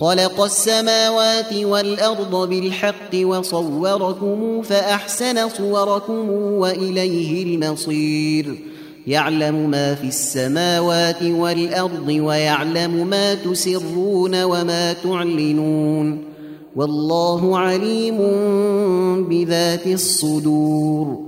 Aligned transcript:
خلق 0.00 0.40
السماوات 0.40 1.52
والأرض 1.54 2.48
بالحق 2.48 3.14
وصوركم 3.14 4.62
فأحسن 4.62 5.48
صوركم 5.48 6.30
وإليه 6.30 7.42
المصير. 7.42 8.58
يعلم 9.06 9.70
ما 9.70 9.94
في 9.94 10.06
السماوات 10.06 11.22
والأرض 11.22 12.08
ويعلم 12.08 13.06
ما 13.06 13.34
تسرون 13.34 14.42
وما 14.42 14.92
تعلنون. 14.92 16.24
والله 16.76 17.58
عليم 17.58 18.18
بذات 19.28 19.86
الصدور. 19.86 21.20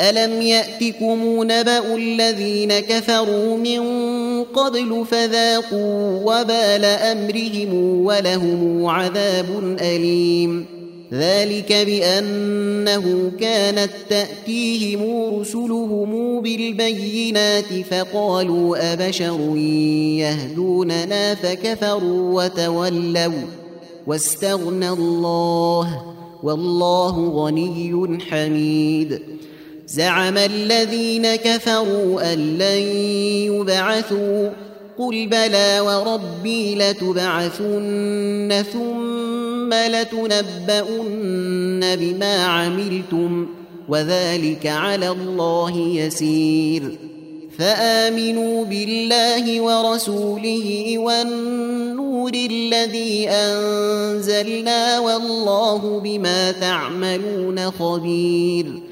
ألم 0.00 0.42
يأتكم 0.42 1.42
نبأ 1.42 1.94
الذين 1.94 2.78
كفروا 2.78 3.56
من 3.56 3.78
قبل 4.54 5.04
فذاقوا 5.10 6.20
وبال 6.20 6.84
أمرهم 6.84 8.04
ولهم 8.04 8.86
عذاب 8.86 9.76
أليم. 9.80 10.82
ذلك 11.12 11.72
بأنه 11.72 13.32
كانت 13.40 13.90
تأتيهم 14.08 15.40
رسلهم 15.40 16.40
بالبينات 16.40 17.84
فقالوا 17.90 18.92
أبشر 18.92 19.56
يهدوننا 20.18 21.34
فكفروا 21.34 22.42
وتولوا 22.42 23.32
واستغنى 24.06 24.90
الله 24.90 26.02
والله 26.42 27.28
غني 27.28 28.18
حميد. 28.30 29.20
زعم 29.92 30.38
الذين 30.38 31.36
كفروا 31.36 32.32
أن 32.32 32.58
لن 32.58 32.82
يبعثوا. 33.52 34.50
قل 34.98 35.26
بلى 35.26 35.80
وربي 35.80 36.74
لتبعثن 36.74 38.64
ثم 38.72 39.74
لتنبؤن 39.74 41.10
بما 41.96 42.44
عملتم 42.44 43.46
وذلك 43.88 44.66
على 44.66 45.08
الله 45.08 45.78
يسير. 45.78 46.82
فآمنوا 47.58 48.64
بالله 48.64 49.60
ورسوله 49.60 50.98
والنور 50.98 52.32
الذي 52.34 53.28
أنزلنا 53.28 54.98
والله 54.98 56.00
بما 56.04 56.52
تعملون 56.52 57.70
خبير. 57.70 58.91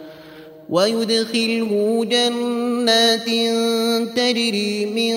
ويدخله 0.71 2.05
جنات 2.11 3.25
تجري 4.15 4.85
من 4.85 5.15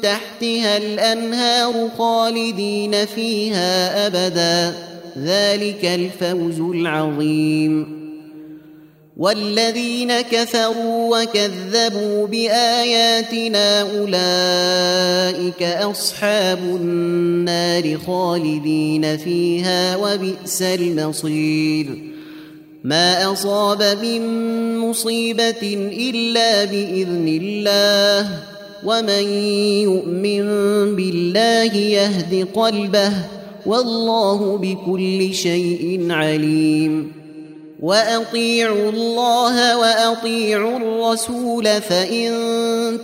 تحتها 0.00 0.76
الأنهار 0.76 1.90
خالدين 1.98 3.06
فيها 3.06 4.06
أبدا. 4.06 4.74
ذلك 5.18 5.84
الفوز 5.84 6.60
العظيم. 6.60 7.98
والذين 9.16 10.20
كفروا 10.20 11.22
وكذبوا 11.22 12.26
بآياتنا 12.26 13.80
أولئك 13.80 15.62
أصحاب 15.62 16.58
النار 16.58 17.98
خالدين 18.06 19.16
فيها 19.16 19.96
وبئس 19.96 20.62
المصير. 20.62 22.17
ما 22.84 23.32
أصاب 23.32 23.82
من 24.02 24.22
مصيبة 24.78 25.90
إلا 25.92 26.64
بإذن 26.64 27.40
الله. 27.42 28.30
ومن 28.84 29.28
يؤمن 29.82 30.46
بالله 30.96 31.76
يهد 31.76 32.46
قلبه. 32.54 33.12
والله 33.66 34.56
بكل 34.56 35.34
شيء 35.34 36.06
عليم. 36.10 37.12
وأطيعوا 37.80 38.90
الله 38.90 39.78
وأطيعوا 39.78 40.76
الرسول 40.76 41.64
فإن 41.64 42.32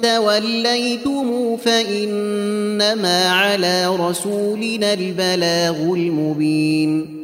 توليتم 0.02 1.56
فإنما 1.56 3.28
على 3.28 3.86
رسولنا 3.86 4.92
البلاغ 4.92 5.76
المبين. 5.76 7.23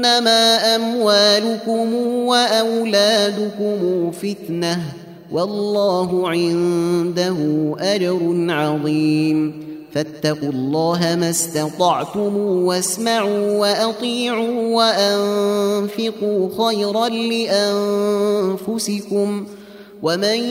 إنما 0.00 0.76
أموالكم 0.76 1.94
وأولادكم 2.26 4.10
فتنة 4.10 4.78
والله 5.32 6.28
عنده 6.28 7.36
أجر 7.78 8.46
عظيم. 8.48 9.70
فاتقوا 9.92 10.48
الله 10.48 11.16
ما 11.20 11.30
استطعتم 11.30 12.36
واسمعوا 12.36 13.58
وأطيعوا 13.58 14.76
وأنفقوا 14.76 16.48
خيرا 16.64 17.08
لأنفسكم. 18.68 19.46
ومن 20.02 20.44